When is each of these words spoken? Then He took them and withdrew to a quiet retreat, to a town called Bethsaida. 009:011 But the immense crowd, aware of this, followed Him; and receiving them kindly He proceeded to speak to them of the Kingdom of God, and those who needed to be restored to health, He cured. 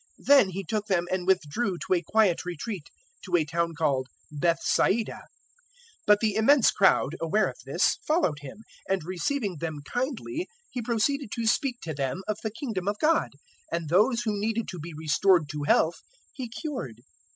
Then 0.25 0.49
He 0.49 0.63
took 0.63 0.87
them 0.87 1.05
and 1.11 1.27
withdrew 1.27 1.77
to 1.85 1.93
a 1.93 2.01
quiet 2.01 2.43
retreat, 2.43 2.89
to 3.23 3.35
a 3.35 3.45
town 3.45 3.75
called 3.75 4.07
Bethsaida. 4.31 5.17
009:011 6.07 6.07
But 6.07 6.19
the 6.21 6.33
immense 6.33 6.71
crowd, 6.71 7.15
aware 7.21 7.47
of 7.47 7.59
this, 7.67 7.99
followed 8.07 8.39
Him; 8.39 8.63
and 8.89 9.03
receiving 9.03 9.57
them 9.57 9.83
kindly 9.87 10.47
He 10.71 10.81
proceeded 10.81 11.29
to 11.33 11.45
speak 11.45 11.81
to 11.81 11.93
them 11.93 12.23
of 12.27 12.39
the 12.41 12.49
Kingdom 12.49 12.87
of 12.87 12.97
God, 12.97 13.29
and 13.71 13.89
those 13.89 14.21
who 14.21 14.39
needed 14.41 14.67
to 14.69 14.79
be 14.79 14.91
restored 14.91 15.47
to 15.49 15.63
health, 15.67 15.97
He 16.33 16.49
cured. 16.49 17.01